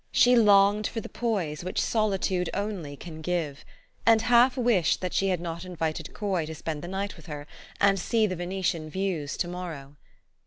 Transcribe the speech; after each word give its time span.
She 0.11 0.35
longed 0.35 0.87
for 0.87 0.99
the 0.99 1.09
poise 1.09 1.63
which 1.63 1.79
soli 1.79 2.17
tude 2.17 2.49
only 2.55 2.95
can 2.97 3.21
give, 3.21 3.63
and 4.03 4.23
half 4.23 4.57
wished 4.57 4.99
that 5.01 5.13
she 5.13 5.27
had 5.27 5.39
not 5.39 5.63
invited 5.63 6.11
Coy 6.11 6.47
to 6.47 6.55
spend 6.55 6.81
the 6.81 6.87
night 6.87 7.15
with 7.17 7.27
her, 7.27 7.45
and 7.79 7.99
see 7.99 8.25
the 8.25 8.35
Venetian 8.35 8.89
views 8.89 9.37
to 9.37 9.47
morrow. 9.47 9.97